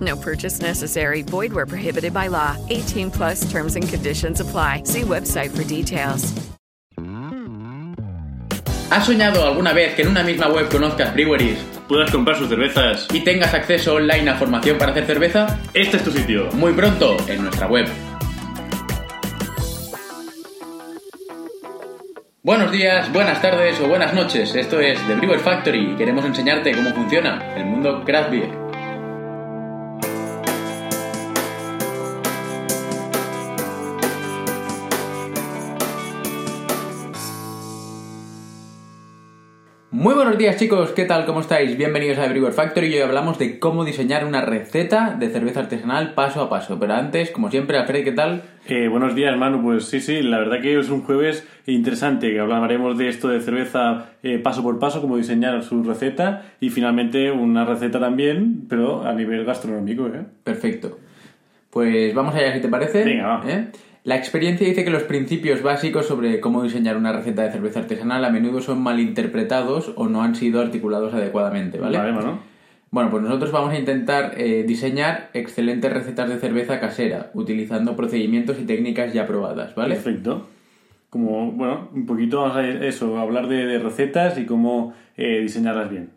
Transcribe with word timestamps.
No 0.00 0.16
purchase 0.16 0.60
necessary. 0.60 1.22
Void 1.22 1.52
where 1.52 1.66
prohibited 1.66 2.12
by 2.12 2.28
law. 2.28 2.56
18 2.68 3.10
plus 3.10 3.50
terms 3.50 3.74
and 3.74 3.88
conditions 3.88 4.40
apply. 4.40 4.82
See 4.84 5.02
website 5.02 5.50
for 5.56 5.64
details. 5.64 6.34
¿Has 8.90 9.04
soñado 9.04 9.44
alguna 9.44 9.74
vez 9.74 9.94
que 9.94 10.02
en 10.02 10.08
una 10.08 10.22
misma 10.22 10.48
web 10.48 10.70
conozcas 10.70 11.12
breweries 11.12 11.58
puedas 11.88 12.10
comprar 12.10 12.38
sus 12.38 12.48
cervezas. 12.48 13.06
y 13.12 13.20
tengas 13.20 13.52
acceso 13.52 13.94
online 13.94 14.30
a 14.30 14.36
formación 14.36 14.78
para 14.78 14.92
hacer 14.92 15.06
cerveza? 15.06 15.58
Este 15.74 15.98
es 15.98 16.04
tu 16.04 16.10
sitio. 16.10 16.48
Muy 16.54 16.72
pronto 16.72 17.16
en 17.28 17.42
nuestra 17.42 17.66
web. 17.66 17.86
Buenos 22.42 22.72
días, 22.72 23.12
buenas 23.12 23.42
tardes 23.42 23.78
o 23.80 23.88
buenas 23.88 24.14
noches. 24.14 24.54
Esto 24.54 24.80
es 24.80 24.98
The 25.06 25.16
Brewer 25.16 25.40
Factory 25.40 25.92
y 25.92 25.96
queremos 25.96 26.24
enseñarte 26.24 26.72
cómo 26.72 26.94
funciona 26.94 27.54
el 27.56 27.66
mundo 27.66 28.02
craft 28.06 28.30
beer. 28.30 28.67
Muy 39.98 40.14
buenos 40.14 40.38
días 40.38 40.54
chicos, 40.54 40.92
¿qué 40.92 41.06
tal? 41.06 41.26
¿Cómo 41.26 41.40
estáis? 41.40 41.76
Bienvenidos 41.76 42.18
a 42.18 42.28
The 42.28 42.28
Brewer 42.28 42.52
Factory 42.52 42.86
y 42.86 42.94
hoy 42.94 43.00
hablamos 43.00 43.36
de 43.36 43.58
cómo 43.58 43.84
diseñar 43.84 44.24
una 44.24 44.42
receta 44.42 45.16
de 45.18 45.28
cerveza 45.28 45.58
artesanal 45.58 46.14
paso 46.14 46.40
a 46.40 46.48
paso. 46.48 46.78
Pero 46.78 46.94
antes, 46.94 47.32
como 47.32 47.50
siempre, 47.50 47.76
Alfred, 47.76 48.04
¿qué 48.04 48.12
tal? 48.12 48.42
Eh, 48.68 48.86
buenos 48.86 49.16
días, 49.16 49.36
Manu. 49.36 49.60
Pues 49.60 49.86
sí, 49.86 50.00
sí, 50.00 50.22
la 50.22 50.38
verdad 50.38 50.60
que 50.62 50.78
es 50.78 50.88
un 50.90 51.02
jueves 51.02 51.44
interesante, 51.66 52.30
que 52.30 52.38
hablaremos 52.38 52.96
de 52.96 53.08
esto 53.08 53.26
de 53.26 53.40
cerveza 53.40 54.10
eh, 54.22 54.38
paso 54.38 54.62
por 54.62 54.78
paso, 54.78 55.00
cómo 55.00 55.16
diseñar 55.16 55.64
su 55.64 55.82
receta 55.82 56.44
y 56.60 56.70
finalmente 56.70 57.32
una 57.32 57.64
receta 57.64 57.98
también, 57.98 58.66
pero 58.68 59.04
a 59.04 59.12
nivel 59.14 59.44
gastronómico. 59.44 60.06
¿eh? 60.06 60.22
Perfecto. 60.44 60.96
Pues 61.70 62.14
vamos 62.14 62.36
allá, 62.36 62.54
si 62.54 62.60
te 62.60 62.68
parece. 62.68 63.02
Venga, 63.02 63.26
va. 63.26 63.50
¿Eh? 63.50 63.66
La 64.04 64.16
experiencia 64.16 64.66
dice 64.66 64.84
que 64.84 64.90
los 64.90 65.02
principios 65.02 65.62
básicos 65.62 66.06
sobre 66.06 66.40
cómo 66.40 66.62
diseñar 66.62 66.96
una 66.96 67.12
receta 67.12 67.42
de 67.42 67.52
cerveza 67.52 67.80
artesanal 67.80 68.24
a 68.24 68.30
menudo 68.30 68.60
son 68.60 68.82
malinterpretados 68.82 69.92
o 69.96 70.08
no 70.08 70.22
han 70.22 70.34
sido 70.34 70.60
articulados 70.60 71.12
adecuadamente, 71.14 71.78
¿vale? 71.78 71.98
Vale, 71.98 72.12
Manu. 72.12 72.38
Bueno, 72.90 73.10
pues 73.10 73.22
nosotros 73.22 73.52
vamos 73.52 73.74
a 73.74 73.78
intentar 73.78 74.34
eh, 74.38 74.64
diseñar 74.66 75.28
excelentes 75.34 75.92
recetas 75.92 76.28
de 76.28 76.38
cerveza 76.38 76.80
casera, 76.80 77.30
utilizando 77.34 77.96
procedimientos 77.96 78.58
y 78.58 78.64
técnicas 78.64 79.12
ya 79.12 79.26
probadas, 79.26 79.74
¿vale? 79.74 79.94
Perfecto. 79.94 80.48
Como, 81.10 81.52
bueno, 81.52 81.88
un 81.92 82.06
poquito 82.06 82.40
vamos 82.40 82.56
a 82.56 82.66
eso, 82.66 83.18
hablar 83.18 83.48
de, 83.48 83.66
de 83.66 83.78
recetas 83.78 84.38
y 84.38 84.46
cómo 84.46 84.94
eh, 85.16 85.40
diseñarlas 85.40 85.90
bien. 85.90 86.10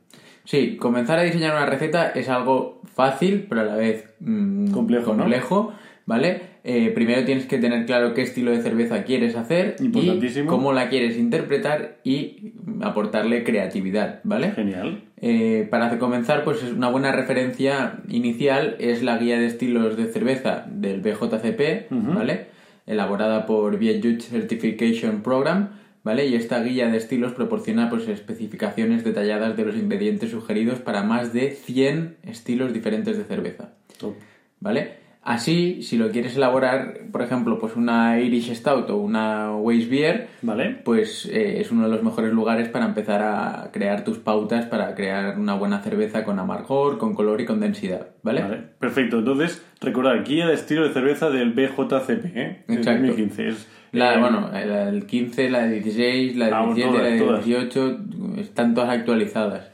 Sí, 0.45 0.77
comenzar 0.77 1.19
a 1.19 1.23
diseñar 1.23 1.55
una 1.55 1.65
receta 1.65 2.11
es 2.11 2.29
algo 2.29 2.81
fácil, 2.93 3.45
pero 3.47 3.61
a 3.61 3.65
la 3.65 3.75
vez 3.75 4.09
mm, 4.19 4.71
Complejo, 4.71 5.11
¿no? 5.13 5.23
complejo, 5.23 5.73
¿vale? 6.05 6.41
Eh, 6.63 6.91
primero 6.93 7.25
tienes 7.25 7.47
que 7.47 7.57
tener 7.57 7.87
claro 7.87 8.13
qué 8.13 8.21
estilo 8.21 8.51
de 8.51 8.61
cerveza 8.61 9.03
quieres 9.03 9.35
hacer 9.35 9.77
y 9.79 10.45
cómo 10.45 10.73
la 10.73 10.89
quieres 10.89 11.17
interpretar 11.17 11.97
y 12.03 12.53
aportarle 12.81 13.43
creatividad, 13.43 14.19
¿vale? 14.23 14.51
Genial. 14.51 15.01
Eh, 15.17 15.67
para 15.71 15.97
comenzar, 15.97 16.43
pues 16.43 16.61
es 16.61 16.71
una 16.71 16.89
buena 16.89 17.11
referencia 17.11 18.01
inicial 18.09 18.75
es 18.79 19.01
la 19.01 19.17
guía 19.17 19.39
de 19.39 19.47
estilos 19.47 19.97
de 19.97 20.05
cerveza 20.05 20.65
del 20.69 21.01
BJCP, 21.01 21.89
¿vale? 21.89 22.47
Elaborada 22.85 23.47
por 23.47 23.77
Judge 23.77 24.21
Certification 24.21 25.23
Program, 25.23 25.69
¿vale? 26.03 26.27
Y 26.27 26.35
esta 26.35 26.61
guía 26.61 26.89
de 26.89 26.97
estilos 26.97 27.33
proporciona 27.33 27.89
pues 27.89 28.07
especificaciones 28.07 29.03
detalladas 29.03 29.57
de 29.57 29.65
los 29.65 29.75
ingredientes 29.75 30.29
sugeridos 30.29 30.79
para 30.79 31.01
más 31.01 31.33
de 31.33 31.51
100 31.51 32.17
estilos 32.23 32.71
diferentes 32.71 33.17
de 33.17 33.23
cerveza, 33.23 33.73
Top. 33.99 34.15
¿vale? 34.59 35.01
Así, 35.23 35.83
si 35.83 35.97
lo 35.97 36.09
quieres 36.09 36.35
elaborar, 36.35 37.01
por 37.11 37.21
ejemplo, 37.21 37.59
pues 37.59 37.75
una 37.75 38.19
Irish 38.19 38.55
Stout 38.55 38.89
o 38.89 38.97
una 38.97 39.55
Weiss 39.55 39.87
Beer, 39.87 40.29
Vale. 40.41 40.77
pues 40.83 41.27
eh, 41.31 41.61
es 41.61 41.71
uno 41.71 41.83
de 41.83 41.89
los 41.89 42.01
mejores 42.01 42.33
lugares 42.33 42.69
para 42.69 42.85
empezar 42.85 43.21
a 43.21 43.69
crear 43.71 44.03
tus 44.03 44.17
pautas 44.17 44.65
para 44.65 44.95
crear 44.95 45.37
una 45.37 45.53
buena 45.53 45.79
cerveza 45.83 46.23
con 46.23 46.39
amargor, 46.39 46.97
con 46.97 47.13
color 47.13 47.39
y 47.39 47.45
con 47.45 47.59
densidad, 47.59 48.07
¿vale? 48.23 48.41
Vale, 48.41 48.57
perfecto. 48.79 49.19
Entonces, 49.19 49.63
recordar, 49.79 50.23
guía 50.23 50.47
de 50.47 50.55
estilo 50.55 50.87
de 50.87 50.93
cerveza 50.93 51.29
del 51.29 51.51
BJCP, 51.51 52.25
¿eh? 52.35 52.63
Del 52.67 52.77
Exacto. 52.79 53.05
2015. 53.05 53.47
Es, 53.47 53.67
La, 53.91 54.15
eh, 54.15 54.19
bueno, 54.19 54.49
la 54.51 54.85
del 54.85 55.05
15, 55.05 55.49
la 55.51 55.59
del 55.67 55.83
16, 55.83 56.35
la 56.35 56.45
del 56.45 56.53
Vamos, 56.55 56.75
17, 56.75 57.03
la 57.03 57.09
del 57.09 57.19
todas. 57.19 57.45
18, 57.45 57.97
están 58.39 58.73
todas 58.73 58.89
actualizadas, 58.89 59.69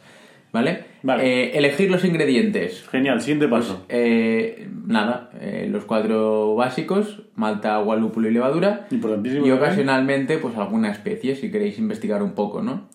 ¿vale? 0.51 0.83
Vale. 1.07 1.23
Eh, 1.23 1.57
elegir 1.57 1.89
los 1.89 2.03
ingredientes. 2.03 2.85
Genial, 2.89 3.21
siguiente 3.21 3.47
paso. 3.47 3.85
Eh, 3.87 4.67
nada, 4.85 5.29
eh, 5.39 5.69
los 5.71 5.85
cuatro 5.85 6.53
básicos, 6.55 7.21
malta, 7.33 7.75
agua, 7.75 7.95
lúpulo 7.95 8.27
y 8.27 8.33
levadura. 8.33 8.87
Importantísimo 8.91 9.47
Y 9.47 9.51
ocasionalmente, 9.51 10.37
pues 10.37 10.57
alguna 10.57 10.91
especie, 10.91 11.37
si 11.37 11.49
queréis 11.49 11.79
investigar 11.79 12.21
un 12.21 12.33
poco, 12.33 12.61
¿no? 12.61 12.89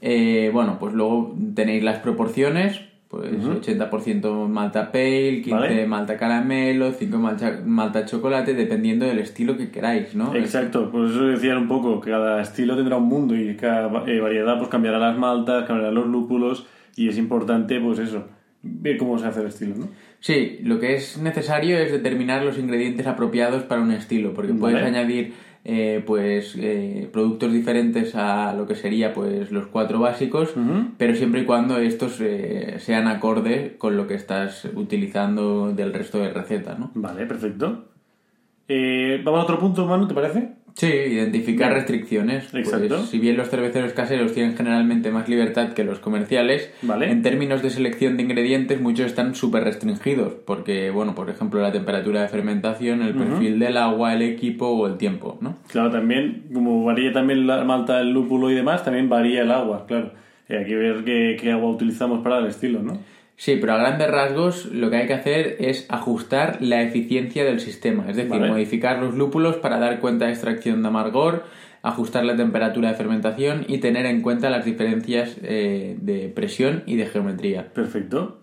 Eh, 0.00 0.50
bueno, 0.52 0.78
pues 0.80 0.94
luego 0.94 1.32
tenéis 1.54 1.84
las 1.84 2.00
proporciones, 2.00 2.80
pues 3.06 3.30
80% 3.30 4.48
malta 4.48 4.90
pale, 4.90 5.40
15 5.40 5.54
Vale. 5.54 5.86
malta 5.86 6.16
caramelo, 6.16 6.90
5 6.90 7.18
malta, 7.18 7.60
malta 7.64 8.04
chocolate, 8.04 8.54
dependiendo 8.54 9.06
del 9.06 9.20
estilo 9.20 9.56
que 9.56 9.70
queráis, 9.70 10.16
¿no? 10.16 10.34
Exacto, 10.34 10.90
pues 10.90 11.12
eso 11.12 11.26
decían 11.26 11.58
un 11.58 11.68
poco, 11.68 12.00
cada 12.00 12.42
estilo 12.42 12.74
tendrá 12.74 12.96
un 12.96 13.06
mundo 13.06 13.36
y 13.36 13.54
cada 13.54 13.86
variedad 13.86 14.58
pues 14.58 14.68
cambiará 14.70 14.98
las 14.98 15.16
maltas, 15.16 15.66
cambiará 15.66 15.92
los 15.92 16.08
lúpulos 16.08 16.66
y 16.96 17.08
es 17.08 17.18
importante 17.18 17.80
pues 17.80 17.98
eso, 17.98 18.26
ver 18.62 18.96
cómo 18.96 19.18
se 19.18 19.26
hace 19.26 19.40
el 19.40 19.48
estilo, 19.48 19.74
¿no? 19.76 19.88
Sí, 20.20 20.58
lo 20.62 20.78
que 20.78 20.94
es 20.94 21.18
necesario 21.18 21.78
es 21.78 21.92
determinar 21.92 22.42
los 22.44 22.58
ingredientes 22.58 23.06
apropiados 23.06 23.62
para 23.64 23.82
un 23.82 23.92
estilo, 23.92 24.32
porque 24.32 24.54
puedes 24.54 24.82
añadir 24.82 25.34
eh, 25.66 26.02
pues 26.06 26.56
eh, 26.58 27.08
productos 27.12 27.52
diferentes 27.52 28.14
a 28.14 28.54
lo 28.54 28.66
que 28.66 28.74
sería 28.74 29.12
pues 29.12 29.50
los 29.50 29.66
cuatro 29.66 29.98
básicos, 29.98 30.54
pero 30.96 31.14
siempre 31.14 31.42
y 31.42 31.44
cuando 31.44 31.78
estos 31.78 32.20
eh, 32.20 32.76
sean 32.78 33.06
acordes 33.06 33.72
con 33.76 33.96
lo 33.96 34.06
que 34.06 34.14
estás 34.14 34.66
utilizando 34.74 35.72
del 35.72 35.92
resto 35.92 36.18
de 36.18 36.30
recetas, 36.30 36.78
¿no? 36.78 36.90
Vale, 36.94 37.26
perfecto. 37.26 37.86
Eh, 38.68 39.20
Vamos 39.22 39.40
a 39.40 39.44
otro 39.44 39.58
punto, 39.58 39.86
Manu, 39.86 40.08
¿te 40.08 40.14
parece? 40.14 40.63
Sí, 40.74 40.86
identificar 40.86 41.72
restricciones. 41.72 42.48
Pues, 42.50 42.66
Exacto. 42.66 43.04
si 43.04 43.20
bien 43.20 43.36
los 43.36 43.48
cerveceros 43.48 43.92
caseros 43.92 44.32
tienen 44.32 44.56
generalmente 44.56 45.12
más 45.12 45.28
libertad 45.28 45.72
que 45.72 45.84
los 45.84 46.00
comerciales, 46.00 46.70
Vale. 46.82 47.10
en 47.10 47.22
términos 47.22 47.62
de 47.62 47.70
selección 47.70 48.16
de 48.16 48.24
ingredientes 48.24 48.80
muchos 48.80 49.06
están 49.06 49.36
súper 49.36 49.62
restringidos, 49.62 50.34
porque, 50.44 50.90
bueno, 50.90 51.14
por 51.14 51.30
ejemplo, 51.30 51.60
la 51.60 51.70
temperatura 51.70 52.22
de 52.22 52.28
fermentación, 52.28 53.02
el 53.02 53.14
perfil 53.14 53.60
del 53.60 53.76
agua, 53.76 54.14
el 54.14 54.22
equipo 54.22 54.66
o 54.66 54.86
el 54.88 54.96
tiempo, 54.96 55.38
¿no? 55.40 55.58
Claro, 55.68 55.90
también, 55.92 56.46
como 56.52 56.84
varía 56.84 57.12
también 57.12 57.46
la 57.46 57.62
malta, 57.64 58.00
el 58.00 58.10
lúpulo 58.10 58.50
y 58.50 58.54
demás, 58.54 58.84
también 58.84 59.08
varía 59.08 59.42
el 59.42 59.52
agua, 59.52 59.86
claro. 59.86 60.10
Eh, 60.48 60.58
hay 60.58 60.66
que 60.66 60.74
ver 60.74 61.04
qué, 61.04 61.36
qué 61.40 61.52
agua 61.52 61.70
utilizamos 61.70 62.22
para 62.22 62.38
el 62.38 62.46
estilo, 62.46 62.82
¿no? 62.82 62.98
Sí, 63.36 63.56
pero 63.60 63.72
a 63.74 63.78
grandes 63.78 64.08
rasgos 64.10 64.66
lo 64.66 64.90
que 64.90 64.96
hay 64.96 65.06
que 65.06 65.14
hacer 65.14 65.56
es 65.58 65.86
ajustar 65.90 66.58
la 66.60 66.82
eficiencia 66.82 67.44
del 67.44 67.58
sistema, 67.60 68.04
es 68.08 68.16
decir, 68.16 68.30
Vale. 68.30 68.48
modificar 68.50 69.00
los 69.00 69.14
lúpulos 69.14 69.56
para 69.56 69.78
dar 69.78 69.98
cuenta 70.00 70.26
de 70.26 70.32
extracción 70.32 70.82
de 70.82 70.88
amargor, 70.88 71.44
ajustar 71.82 72.24
la 72.24 72.36
temperatura 72.36 72.90
de 72.90 72.94
fermentación 72.94 73.64
y 73.68 73.78
tener 73.78 74.06
en 74.06 74.22
cuenta 74.22 74.50
las 74.50 74.64
diferencias 74.64 75.36
eh, 75.42 75.96
de 76.00 76.28
presión 76.28 76.84
y 76.86 76.96
de 76.96 77.06
geometría. 77.06 77.72
Perfecto. 77.72 78.40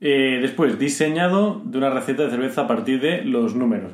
Eh, 0.00 0.38
después, 0.40 0.78
diseñado 0.78 1.60
de 1.64 1.78
una 1.78 1.90
receta 1.90 2.24
de 2.24 2.30
cerveza 2.30 2.62
a 2.62 2.66
partir 2.66 3.00
de 3.00 3.22
los 3.24 3.54
números. 3.54 3.92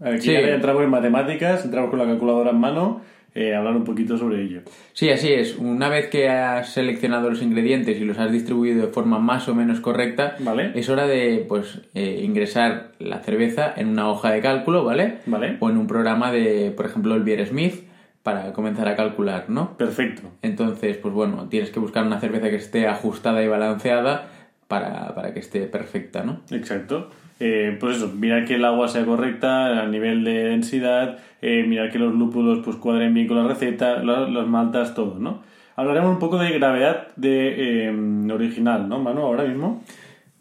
Aquí 0.00 0.20
Sí. 0.20 0.32
ya 0.32 0.40
entramos 0.54 0.82
en 0.84 0.90
matemáticas, 0.90 1.64
entramos 1.64 1.90
con 1.90 1.98
la 1.98 2.06
calculadora 2.06 2.50
en 2.50 2.58
mano 2.58 3.02
eh, 3.34 3.54
hablar 3.54 3.76
un 3.76 3.84
poquito 3.84 4.18
sobre 4.18 4.42
ello. 4.42 4.62
Sí, 4.92 5.10
así 5.10 5.32
es. 5.32 5.56
Una 5.56 5.88
vez 5.88 6.08
que 6.08 6.28
has 6.28 6.72
seleccionado 6.72 7.30
los 7.30 7.42
ingredientes 7.42 8.00
y 8.00 8.04
los 8.04 8.18
has 8.18 8.32
distribuido 8.32 8.86
de 8.86 8.92
forma 8.92 9.18
más 9.18 9.48
o 9.48 9.54
menos 9.54 9.80
correcta, 9.80 10.36
Vale. 10.40 10.72
es 10.74 10.88
hora 10.88 11.06
de 11.06 11.44
pues 11.48 11.80
eh, 11.94 12.20
ingresar 12.24 12.92
la 12.98 13.20
cerveza 13.20 13.72
en 13.76 13.88
una 13.88 14.08
hoja 14.08 14.30
de 14.32 14.40
cálculo, 14.40 14.84
¿vale? 14.84 15.18
Vale. 15.26 15.56
O 15.60 15.70
en 15.70 15.76
un 15.76 15.86
programa 15.86 16.32
de, 16.32 16.72
por 16.76 16.86
ejemplo, 16.86 17.14
el 17.14 17.46
Smith 17.46 17.84
para 18.22 18.52
comenzar 18.52 18.86
a 18.88 18.96
calcular, 18.96 19.46
¿no? 19.48 19.76
Perfecto. 19.76 20.22
Entonces, 20.42 20.96
pues 20.98 21.14
bueno, 21.14 21.48
tienes 21.48 21.70
que 21.70 21.80
buscar 21.80 22.04
una 22.04 22.20
cerveza 22.20 22.50
que 22.50 22.56
esté 22.56 22.86
ajustada 22.86 23.42
y 23.42 23.48
balanceada 23.48 24.28
para, 24.68 25.14
para 25.14 25.32
que 25.32 25.40
esté 25.40 25.62
perfecta, 25.62 26.22
¿no? 26.22 26.40
Exacto. 26.50 27.10
Eh, 27.42 27.76
pues 27.80 27.96
eso, 27.96 28.08
mirar 28.14 28.44
que 28.44 28.56
el 28.56 28.64
agua 28.66 28.86
sea 28.88 29.04
correcta 29.06 29.82
a 29.82 29.86
nivel 29.86 30.24
de 30.24 30.44
densidad, 30.50 31.18
eh, 31.40 31.64
mirar 31.66 31.90
que 31.90 31.98
los 31.98 32.14
lúpulos 32.14 32.60
pues 32.64 32.76
cuadren 32.76 33.14
bien 33.14 33.26
con 33.26 33.38
la 33.38 33.48
receta, 33.48 34.02
la- 34.04 34.28
las 34.28 34.46
maltas, 34.46 34.94
todo, 34.94 35.18
¿no? 35.18 35.42
Hablaremos 35.74 36.10
un 36.12 36.18
poco 36.18 36.36
de 36.38 36.50
gravedad 36.52 37.08
de 37.16 37.86
eh, 37.88 38.30
original, 38.32 38.88
¿no, 38.88 38.98
Manu? 38.98 39.22
Ahora 39.22 39.44
mismo. 39.44 39.82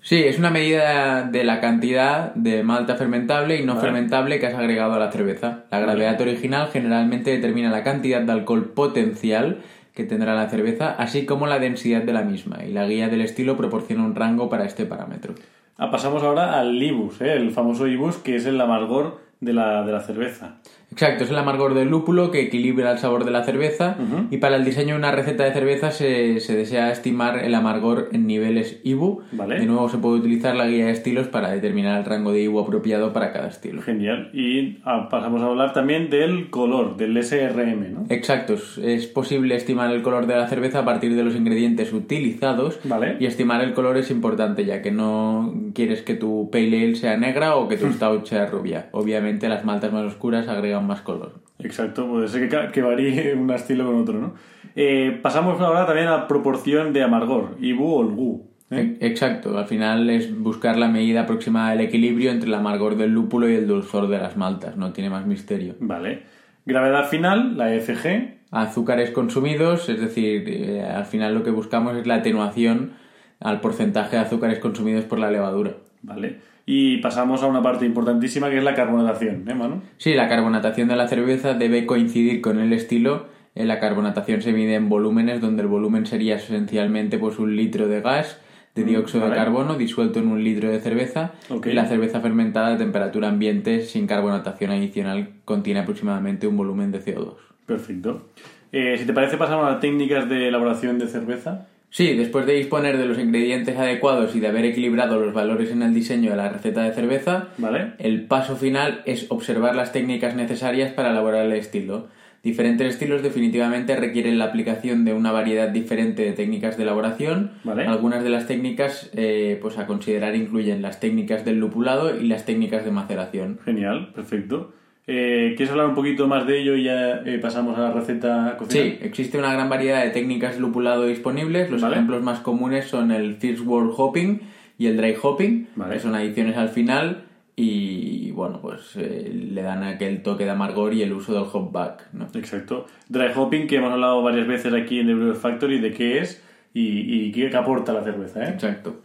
Sí, 0.01 0.17
es 0.23 0.39
una 0.39 0.49
medida 0.49 1.23
de 1.23 1.43
la 1.45 1.59
cantidad 1.61 2.33
de 2.35 2.63
malta 2.63 2.95
fermentable 2.95 3.57
y 3.61 3.65
no 3.65 3.75
Vale. 3.75 3.87
fermentable 3.87 4.39
que 4.39 4.47
has 4.47 4.53
agregado 4.55 4.93
a 4.93 4.99
la 4.99 5.11
cerveza. 5.11 5.65
La 5.71 5.79
gravedad 5.79 6.19
original 6.19 6.69
generalmente 6.71 7.31
determina 7.31 7.69
la 7.69 7.83
cantidad 7.83 8.21
de 8.21 8.31
alcohol 8.31 8.71
potencial 8.75 9.59
que 9.93 10.03
tendrá 10.05 10.35
la 10.35 10.49
cerveza, 10.49 10.95
así 10.97 11.25
como 11.25 11.47
la 11.47 11.59
densidad 11.59 12.01
de 12.03 12.13
la 12.13 12.21
misma, 12.23 12.59
y 12.65 12.71
la 12.71 12.85
guía 12.85 13.07
del 13.09 13.21
estilo 13.21 13.57
proporciona 13.57 14.03
un 14.05 14.15
rango 14.15 14.49
para 14.49 14.65
este 14.65 14.85
parámetro. 14.85 15.33
Ah, 15.81 15.89
pasamos 15.91 16.23
ahora 16.23 16.59
al 16.59 16.83
IBUS, 16.83 17.21
¿eh? 17.21 17.35
el 17.35 17.51
famoso 17.51 17.87
IBUS, 17.87 18.17
que 18.17 18.35
es 18.35 18.45
el 18.45 18.59
amargor 18.59 19.21
de 19.39 19.53
la, 19.53 19.85
de 19.85 19.93
la 19.93 20.01
cerveza. 20.01 20.57
Exacto, 20.91 21.23
es 21.23 21.29
el 21.29 21.37
amargor 21.37 21.75
del 21.75 21.87
lúpulo 21.89 22.31
que 22.31 22.41
equilibra 22.41 22.91
el 22.91 22.97
sabor 22.97 23.23
de 23.23 23.31
la 23.31 23.43
cerveza 23.43 23.95
y 24.31 24.37
para 24.37 24.55
el 24.55 24.65
diseño 24.65 24.95
de 24.95 24.99
una 24.99 25.11
receta 25.11 25.43
de 25.43 25.51
cerveza 25.53 25.91
se, 25.91 26.39
se 26.39 26.55
desea 26.57 26.91
estimar 26.91 27.39
el 27.43 27.53
amargor 27.55 28.09
en 28.11 28.25
niveles 28.27 28.79
IBU. 28.83 29.21
Vale. 29.31 29.59
De 29.59 29.65
nuevo 29.65 29.87
se 29.89 29.97
puede 29.99 30.15
utilizar 30.19 30.55
la 30.55 30.67
guía 30.67 30.87
de 30.87 30.91
estilos 30.91 31.27
para 31.27 31.51
determinar 31.51 31.99
el 31.99 32.05
rango 32.05 32.31
de 32.31 32.41
IBU 32.41 32.59
apropiado 32.59 33.13
para 33.13 33.31
cada 33.31 33.47
estilo. 33.49 33.81
Genial. 33.81 34.29
Y 34.33 34.79
ah, 34.83 35.07
pasamos 35.09 35.41
a 35.41 35.45
hablar 35.45 35.73
también 35.73 36.09
del 36.09 36.49
color, 36.49 36.97
del 36.97 37.15
SRM, 37.23 37.93
¿no? 37.93 38.05
Exacto, 38.09 38.55
es- 38.55 38.77
es 38.79 39.05
posible 39.07 39.55
estimar 39.55 39.91
el 39.93 40.01
color 40.01 40.25
de 40.25 40.35
la 40.35 40.47
cerveza 40.47 40.79
a 40.79 40.85
partir 40.85 41.15
de 41.15 41.23
los 41.23 41.35
ingredientes 41.35 41.93
utilizados 41.93 42.79
Vale. 42.83 43.17
y 43.19 43.25
estimar 43.25 43.61
el 43.63 43.73
color 43.73 43.97
es 43.97 44.09
importante 44.11 44.65
ya 44.65 44.81
que 44.81 44.91
no 44.91 45.53
quieres 45.73 46.01
que 46.01 46.15
tu 46.15 46.49
pale 46.51 46.83
ale 46.83 46.95
sea 46.95 47.15
negra 47.17 47.55
o 47.55 47.67
que 47.67 47.77
tu 47.77 47.87
stout 47.93 48.25
sea 48.25 48.47
rubia. 48.47 48.87
Obviamente 48.91 49.47
las 49.49 49.63
maltas 49.65 49.93
más 49.93 50.03
oscuras 50.05 50.47
agregan 50.47 50.78
más 50.87 51.01
color. 51.01 51.41
Exacto, 51.59 52.07
puede 52.07 52.27
ser 52.27 52.49
que, 52.71 52.81
varíe 52.81 53.33
un 53.39 53.49
estilo 53.51 53.85
con 53.85 53.95
otro, 54.01 54.19
¿no? 54.19 54.33
Eh, 54.75 55.19
pasamos 55.21 55.59
ahora 55.61 55.85
también 55.85 56.07
a 56.07 56.27
proporción 56.27 56.93
de 56.93 57.03
amargor, 57.03 57.57
IBU 57.59 57.85
o 57.93 58.01
el 58.03 58.15
GU. 58.15 58.49
¿eh? 58.71 58.97
E- 58.99 59.07
Exacto, 59.07 59.57
al 59.57 59.65
final 59.65 60.09
es 60.09 60.37
buscar 60.39 60.77
la 60.77 60.87
medida 60.87 61.21
aproximada 61.21 61.71
del 61.71 61.81
equilibrio 61.81 62.31
entre 62.31 62.47
el 62.47 62.53
amargor 62.55 62.95
del 62.95 63.11
lúpulo 63.11 63.49
y 63.49 63.55
el 63.55 63.67
dulzor 63.67 64.07
de 64.07 64.19
las 64.19 64.37
maltas, 64.37 64.77
no 64.77 64.93
tiene 64.93 65.09
más 65.09 65.25
misterio. 65.25 65.75
Vale. 65.79 66.23
Gravedad 66.65 67.07
final, 67.09 67.57
la 67.57 67.69
FG. 67.69 68.39
Azúcares 68.51 69.11
consumidos, 69.11 69.89
es 69.89 69.99
decir, 69.99 70.43
eh, 70.47 70.81
al 70.83 71.05
final 71.05 71.33
lo 71.33 71.43
que 71.43 71.51
buscamos 71.51 71.95
es 71.97 72.05
la 72.07 72.15
atenuación 72.15 72.93
al 73.39 73.59
porcentaje 73.61 74.15
de 74.17 74.21
azúcares 74.23 74.59
consumidos 74.59 75.05
por 75.05 75.19
la 75.19 75.31
levadura. 75.31 75.73
Vale. 76.01 76.37
Y 76.65 76.97
pasamos 76.97 77.41
a 77.43 77.47
una 77.47 77.61
parte 77.61 77.85
importantísima 77.85 78.49
que 78.49 78.57
es 78.59 78.63
la 78.63 78.75
carbonatación, 78.75 79.43
¿eh, 79.49 79.55
Manu? 79.55 79.81
Sí, 79.97 80.13
la 80.13 80.29
carbonatación 80.29 80.87
de 80.87 80.95
la 80.95 81.07
cerveza 81.07 81.55
debe 81.55 81.85
coincidir 81.85 82.41
con 82.41 82.59
el 82.59 82.73
estilo. 82.73 83.25
Eh, 83.55 83.65
La 83.65 83.79
carbonatación 83.79 84.41
se 84.41 84.53
mide 84.53 84.75
en 84.75 84.87
volúmenes, 84.89 85.41
donde 85.41 85.63
el 85.63 85.67
volumen 85.67 86.05
sería 86.05 86.35
esencialmente 86.35 87.17
pues, 87.17 87.39
un 87.39 87.55
litro 87.55 87.87
de 87.87 88.01
gas 88.01 88.39
de 88.75 88.83
dióxido 88.83 89.23
vale. 89.23 89.33
de 89.35 89.41
carbono 89.41 89.75
disuelto 89.75 90.19
en 90.19 90.27
un 90.27 90.43
litro 90.43 90.69
de 90.69 90.79
cerveza. 90.79 91.33
Y 91.65 91.73
la 91.73 91.87
cerveza 91.87 92.21
fermentada 92.21 92.75
a 92.75 92.77
temperatura 92.77 93.27
ambiente 93.27 93.81
sin 93.81 94.05
carbonatación 94.07 94.71
adicional 94.71 95.29
contiene 95.45 95.79
aproximadamente 95.81 96.47
un 96.47 96.55
volumen 96.55 96.91
de 96.91 97.01
CO2. 97.03 97.33
Perfecto. 97.65 98.29
Eh, 98.71 98.95
si 98.99 99.05
te 99.05 99.13
parece, 99.13 99.37
pasamos 99.37 99.65
a 99.65 99.71
las 99.71 99.79
técnicas 99.79 100.29
de 100.29 100.47
elaboración 100.47 100.99
de 100.99 101.07
cerveza. 101.07 101.67
Sí, 101.91 102.15
después 102.15 102.45
de 102.45 102.53
disponer 102.53 102.97
de 102.97 103.05
los 103.05 103.17
ingredientes 103.17 103.77
adecuados 103.77 104.35
y 104.35 104.39
de 104.39 104.47
haber 104.47 104.65
equilibrado 104.65 105.19
los 105.19 105.33
valores 105.33 105.71
en 105.71 105.81
el 105.81 105.93
diseño 105.93 106.31
de 106.31 106.37
la 106.37 106.49
receta 106.49 106.83
de 106.83 106.93
cerveza, 106.93 107.49
¿Vale? 107.57 107.93
el 107.97 108.25
paso 108.25 108.55
final 108.55 109.01
es 109.05 109.25
observar 109.29 109.75
las 109.75 109.91
técnicas 109.91 110.35
necesarias 110.35 110.91
para 110.91 111.11
elaborar 111.11 111.45
el 111.45 111.53
estilo. 111.53 112.07
Diferentes 112.41 112.87
estilos 112.87 113.21
definitivamente 113.21 113.97
requieren 113.97 114.37
la 114.37 114.45
aplicación 114.45 115.03
de 115.03 115.13
una 115.13 115.33
variedad 115.33 115.69
diferente 115.69 116.23
de 116.23 116.31
técnicas 116.31 116.77
de 116.77 116.83
elaboración. 116.83 117.51
Vale. 117.65 117.85
Algunas 117.85 118.23
de 118.23 118.29
las 118.29 118.47
técnicas 118.47 119.09
eh, 119.13 119.57
pues 119.61 119.77
a 119.77 119.87
considerar 119.87 120.35
incluyen 120.35 120.81
las 120.81 121.01
técnicas 121.01 121.43
del 121.43 121.59
lupulado 121.59 122.17
y 122.17 122.27
las 122.27 122.45
técnicas 122.45 122.85
de 122.85 122.91
maceración. 122.91 123.59
Genial, 123.65 124.13
perfecto. 124.13 124.73
Eh, 125.11 125.55
¿Quieres 125.57 125.71
hablar 125.71 125.87
un 125.87 125.95
poquito 125.95 126.27
más 126.27 126.45
de 126.45 126.61
ello 126.61 126.75
y 126.75 126.83
ya 126.83 127.23
eh, 127.25 127.39
pasamos 127.41 127.75
a 127.79 127.81
la 127.81 127.91
receta 127.91 128.55
cocina? 128.59 128.83
Sí, 128.83 128.97
existe 129.01 129.39
una 129.39 129.51
gran 129.51 129.67
variedad 129.67 130.03
de 130.03 130.11
técnicas 130.11 130.53
de 130.53 130.61
lupulado 130.61 131.07
disponibles. 131.07 131.71
Los 131.71 131.81
Vale. 131.81 131.95
ejemplos 131.95 132.21
más 132.21 132.41
comunes 132.41 132.85
son 132.85 133.11
el 133.11 133.35
First 133.37 133.65
World 133.65 133.91
Hopping 133.97 134.41
y 134.77 134.85
el 134.85 134.97
Dry 134.97 135.15
Hopping, 135.19 135.69
Vale. 135.75 135.95
que 135.95 135.99
son 135.99 136.13
adiciones 136.13 136.57
al 136.57 136.69
final 136.69 137.23
y 137.55 138.29
bueno, 138.31 138.59
pues 138.61 138.95
eh, 138.97 139.31
le 139.33 139.63
dan 139.63 139.83
aquel 139.83 140.21
toque 140.21 140.45
de 140.45 140.51
amargor 140.51 140.93
y 140.93 141.01
el 141.01 141.11
uso 141.11 141.33
del 141.33 141.43
hopback, 141.51 142.13
¿no? 142.13 142.27
Exacto. 142.35 142.85
Dry 143.09 143.31
hopping, 143.35 143.65
que 143.65 143.77
hemos 143.77 143.91
hablado 143.91 144.21
varias 144.21 144.47
veces 144.47 144.73
aquí 144.73 144.99
en 144.99 145.09
el 145.09 145.15
Brewer 145.15 145.35
Factory 145.35 145.79
de 145.79 145.91
qué 145.91 146.19
es 146.19 146.41
y, 146.73 147.25
y 147.25 147.31
qué, 147.31 147.49
qué 147.49 147.57
aporta 147.57 147.93
la 147.93 148.03
cerveza, 148.03 148.45
¿eh? 148.45 148.49
Exacto. 148.49 149.01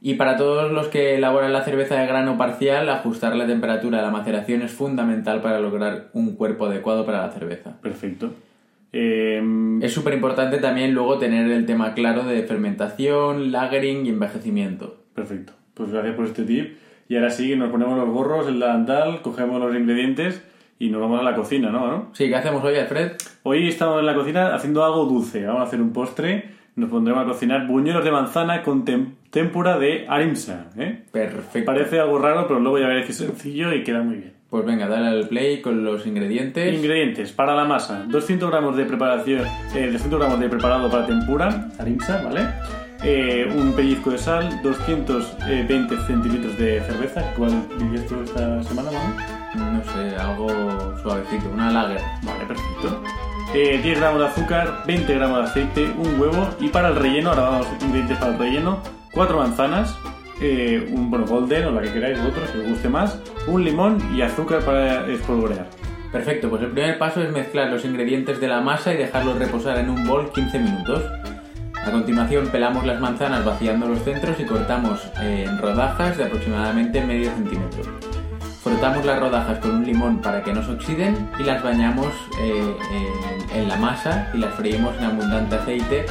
Y 0.00 0.14
para 0.14 0.36
todos 0.36 0.70
los 0.70 0.88
que 0.88 1.16
elaboran 1.16 1.52
la 1.52 1.64
cerveza 1.64 1.96
de 1.96 2.06
grano 2.06 2.38
parcial, 2.38 2.88
ajustar 2.88 3.34
la 3.34 3.46
temperatura 3.46 3.98
de 3.98 4.04
la 4.04 4.10
maceración 4.10 4.62
es 4.62 4.70
fundamental 4.70 5.40
para 5.40 5.58
lograr 5.58 6.10
un 6.12 6.36
cuerpo 6.36 6.66
adecuado 6.66 7.04
para 7.04 7.26
la 7.26 7.32
cerveza. 7.32 7.80
Perfecto. 7.80 8.32
Eh, 8.92 9.42
Es 9.82 9.92
súper 9.92 10.14
importante 10.14 10.58
también 10.58 10.94
luego 10.94 11.18
tener 11.18 11.50
el 11.50 11.66
tema 11.66 11.94
claro 11.94 12.24
de 12.24 12.42
fermentación, 12.44 13.50
lagering 13.52 14.06
y 14.06 14.10
envejecimiento. 14.10 14.96
Perfecto. 15.14 15.52
Pues 15.74 15.90
gracias 15.90 16.14
por 16.14 16.26
este 16.26 16.44
tip. 16.44 16.76
Y 17.08 17.16
ahora 17.16 17.30
sí, 17.30 17.56
nos 17.56 17.70
ponemos 17.70 17.98
los 17.98 18.08
gorros, 18.08 18.46
el 18.46 18.60
delantal, 18.60 19.22
cogemos 19.22 19.60
los 19.60 19.74
ingredientes 19.74 20.42
y 20.78 20.90
nos 20.90 21.00
vamos 21.00 21.20
a 21.20 21.24
la 21.24 21.34
cocina, 21.34 21.70
¿no? 21.70 21.88
¿No? 21.88 22.10
Sí, 22.12 22.28
¿qué 22.28 22.36
hacemos 22.36 22.62
hoy, 22.62 22.76
Alfred? 22.76 23.12
Hoy 23.42 23.66
estamos 23.68 23.98
en 23.98 24.06
la 24.06 24.14
cocina 24.14 24.54
haciendo 24.54 24.84
algo 24.84 25.06
dulce. 25.06 25.44
Vamos 25.44 25.62
a 25.62 25.64
hacer 25.64 25.80
un 25.80 25.92
postre. 25.92 26.57
Nos 26.78 26.90
pondremos 26.90 27.24
a 27.24 27.26
cocinar 27.26 27.66
buñuelos 27.66 28.04
de 28.04 28.12
manzana 28.12 28.62
con 28.62 28.84
tem- 28.84 29.14
témpura 29.30 29.78
de 29.78 30.06
arimsa. 30.08 30.66
¿eh? 30.78 31.02
Perfecto. 31.10 31.66
Parece 31.66 31.98
algo 31.98 32.18
raro, 32.20 32.46
pero 32.46 32.60
luego 32.60 32.78
ya 32.78 32.86
veréis 32.86 33.06
que 33.06 33.12
es 33.12 33.18
sencillo 33.18 33.72
y 33.72 33.82
queda 33.82 34.00
muy 34.02 34.16
bien. 34.16 34.32
Pues 34.48 34.64
venga, 34.64 34.86
dale 34.86 35.08
al 35.08 35.26
play 35.28 35.60
con 35.60 35.84
los 35.84 36.06
ingredientes. 36.06 36.72
Ingredientes 36.72 37.32
para 37.32 37.54
la 37.56 37.64
masa: 37.64 38.04
200 38.08 38.48
gramos 38.50 38.76
de 38.76 38.84
preparación, 38.84 39.42
eh, 39.74 39.88
200 39.92 40.20
gramos 40.20 40.38
de 40.40 40.48
preparado 40.48 40.88
para 40.88 41.04
tempura, 41.06 41.68
arimsa, 41.80 42.22
¿vale? 42.22 42.42
Eh, 43.02 43.52
un 43.56 43.72
pellizco 43.74 44.10
de 44.10 44.18
sal, 44.18 44.60
220 44.62 45.96
centilitros 46.06 46.56
de 46.58 46.80
cerveza. 46.82 47.22
¿Cuál 47.36 47.52
dirías 47.78 48.06
tú 48.06 48.20
esta 48.24 48.62
semana, 48.62 48.90
Manu? 48.92 49.72
No 49.72 49.82
sé, 49.84 50.16
algo 50.16 50.48
suavecito, 51.02 51.50
una 51.52 51.70
lager. 51.72 52.00
Vale, 52.22 52.44
perfecto. 52.46 53.02
Eh, 53.54 53.80
10 53.82 53.98
gramos 53.98 54.20
de 54.20 54.26
azúcar, 54.26 54.82
20 54.86 55.14
gramos 55.14 55.38
de 55.38 55.44
aceite, 55.44 55.92
un 55.96 56.20
huevo 56.20 56.48
y 56.60 56.68
para 56.68 56.88
el 56.88 56.96
relleno, 56.96 57.30
ahora 57.30 57.42
vamos 57.42 57.66
ingredientes 57.80 58.18
para 58.18 58.32
el 58.32 58.38
relleno, 58.38 58.82
4 59.12 59.38
manzanas, 59.38 59.96
eh, 60.40 60.86
un 60.92 61.10
bueno, 61.10 61.24
golden 61.26 61.64
o 61.64 61.70
la 61.70 61.80
que 61.80 61.92
queráis 61.92 62.18
vosotros, 62.18 62.50
que 62.50 62.58
os 62.58 62.68
guste 62.68 62.88
más, 62.90 63.18
un 63.46 63.64
limón 63.64 63.98
y 64.14 64.20
azúcar 64.20 64.62
para 64.64 65.06
espolvorear. 65.06 65.66
Perfecto, 66.12 66.50
pues 66.50 66.62
el 66.62 66.70
primer 66.70 66.98
paso 66.98 67.22
es 67.22 67.30
mezclar 67.32 67.70
los 67.70 67.84
ingredientes 67.84 68.38
de 68.38 68.48
la 68.48 68.60
masa 68.60 68.92
y 68.92 68.98
dejarlos 68.98 69.38
reposar 69.38 69.78
en 69.78 69.90
un 69.90 70.06
bol 70.06 70.30
15 70.30 70.58
minutos. 70.58 71.04
A 71.84 71.90
continuación 71.90 72.48
pelamos 72.48 72.84
las 72.84 73.00
manzanas 73.00 73.44
vaciando 73.46 73.88
los 73.88 74.00
centros 74.00 74.38
y 74.38 74.44
cortamos 74.44 75.00
eh, 75.22 75.46
en 75.48 75.58
rodajas 75.58 76.18
de 76.18 76.24
aproximadamente 76.24 77.04
medio 77.04 77.30
centímetro. 77.30 78.07
Frotamos 78.68 79.06
las 79.06 79.18
rodajas 79.18 79.60
con 79.60 79.76
un 79.76 79.86
limón 79.86 80.18
para 80.18 80.42
que 80.42 80.52
no 80.52 80.62
se 80.62 80.72
oxiden 80.72 81.30
y 81.40 81.42
las 81.42 81.62
bañamos 81.62 82.12
eh, 82.38 82.76
en, 82.92 83.60
en 83.62 83.68
la 83.68 83.76
masa 83.76 84.30
y 84.34 84.36
las 84.36 84.54
freímos 84.56 84.94
en 84.98 85.04
abundante 85.04 85.54
aceite 85.56 86.04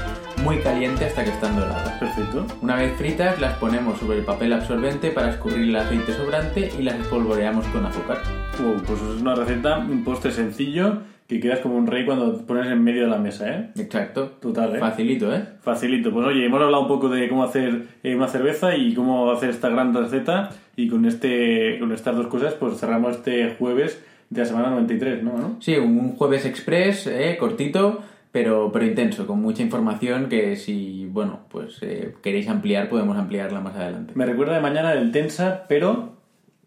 muy 0.44 0.58
caliente 0.62 1.06
hasta 1.06 1.24
que 1.24 1.30
están 1.30 1.56
doradas. 1.56 2.00
Perfecto. 2.00 2.48
Una 2.64 2.76
vez 2.76 2.98
fritas 2.98 3.40
las 3.40 3.54
ponemos 3.60 4.00
sobre 4.00 4.18
el 4.18 4.26
papel 4.26 4.54
absorbente 4.54 5.12
para 5.12 5.30
escurrir 5.30 5.70
el 5.70 5.76
aceite 5.76 6.14
sobrante 6.14 6.72
y 6.80 6.82
las 6.82 6.96
espolvoreamos 6.96 7.64
con 7.68 7.86
azúcar. 7.86 8.24
Wow, 8.60 8.82
pues 8.88 9.02
es 9.04 9.22
una 9.22 9.36
receta, 9.36 9.78
un 9.78 10.04
postre 10.04 10.32
sencillo 10.32 11.04
que 11.28 11.40
quedas 11.40 11.60
como 11.60 11.76
un 11.76 11.88
rey 11.88 12.06
cuando 12.06 12.46
pones 12.46 12.68
en 12.68 12.82
medio 12.84 13.04
de 13.04 13.10
la 13.10 13.18
mesa, 13.18 13.50
¿eh? 13.54 13.70
Exacto. 13.78 14.38
Total, 14.40 14.76
¿eh? 14.76 14.80
Facilito, 14.80 15.34
¿eh? 15.36 15.44
Facilito. 15.62 16.12
Pues 16.12 16.26
oye, 16.26 16.46
hemos 16.46 16.62
hablado 16.62 16.84
un 16.84 16.88
poco 16.88 17.10
de 17.10 17.28
cómo 17.28 17.44
hacer 17.44 17.84
eh, 18.04 18.16
una 18.16 18.28
cerveza 18.28 18.76
y 18.78 18.94
cómo 18.94 19.30
hacer 19.32 19.50
esta 19.50 19.70
gran 19.70 19.94
receta 19.94 20.50
y 20.76 20.88
con 20.88 21.06
este 21.06 21.78
con 21.80 21.92
estas 21.92 22.16
dos 22.16 22.28
cosas 22.28 22.54
pues 22.54 22.80
cerramos 22.80 23.18
este 23.18 23.56
jueves 23.60 24.02
de 24.30 24.42
la 24.42 24.46
semana 24.46 24.70
93, 24.72 25.24
¿no? 25.24 25.38
¿no? 25.38 25.58
Sí, 25.62 25.76
un 25.76 26.16
jueves 26.16 26.46
express, 26.46 27.08
eh, 27.08 27.38
cortito, 27.40 28.04
pero, 28.32 28.72
pero 28.72 28.86
intenso, 28.86 29.26
con 29.26 29.42
mucha 29.42 29.64
información 29.64 30.28
que 30.28 30.56
si, 30.56 31.08
bueno, 31.12 31.42
pues 31.50 31.80
eh, 31.82 32.14
queréis 32.22 32.48
ampliar, 32.50 32.90
podemos 32.90 33.18
ampliarla 33.18 33.62
más 33.62 33.76
adelante. 33.76 34.14
Me 34.16 34.26
recuerda 34.26 34.56
de 34.56 34.62
mañana 34.62 34.94
del 34.94 35.12
tensa, 35.12 35.66
pero 35.70 36.18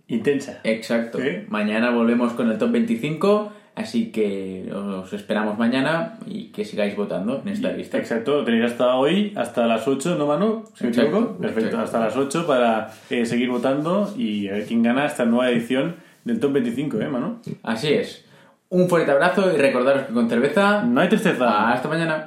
intensa. 0.09 0.61
Exacto. 0.65 1.19
Sí. 1.19 1.45
Mañana 1.49 1.91
volvemos 1.91 2.33
con 2.33 2.51
el 2.51 2.59
top 2.59 2.73
25, 2.73 3.53
así 3.75 4.11
que 4.11 4.71
os 4.73 5.13
esperamos 5.13 5.59
mañana 5.59 6.19
y 6.27 6.47
que 6.47 6.65
sigáis 6.65 6.97
votando 6.97 7.41
en 7.45 7.49
esta 7.49 7.73
lista. 7.73 7.99
Exacto, 7.99 8.45
tenéis 8.45 8.73
hasta 8.73 8.95
hoy, 8.95 9.33
hasta 9.37 9.67
las 9.67 9.87
8, 9.87 10.17
¿no, 10.17 10.27
Manu? 10.27 10.65
Si 10.75 10.85
me 10.85 10.91
equivoco. 10.91 11.37
Perfecto, 11.39 11.79
hasta 11.79 12.01
las 12.01 12.17
8 12.17 12.47
para 12.47 12.91
eh, 13.11 13.25
seguir 13.25 13.51
votando 13.51 14.13
y 14.17 14.49
a 14.49 14.53
ver 14.53 14.67
quién 14.67 14.83
gana 14.83 15.07
esta 15.07 15.25
nueva 15.25 15.51
edición 15.51 15.97
del 16.25 16.41
Top 16.41 16.53
25, 16.53 17.01
¿eh, 17.01 17.09
Manu? 17.09 17.41
Así 17.63 17.93
es. 17.93 18.25
Un 18.69 18.89
fuerte 18.89 19.11
abrazo 19.11 19.53
y 19.53 19.57
recordaros 19.57 20.05
que 20.05 20.13
con 20.13 20.29
cerveza... 20.29 20.83
No 20.85 21.01
hay 21.01 21.09
tristeza. 21.09 21.73
Hasta 21.73 21.89
mañana. 21.89 22.27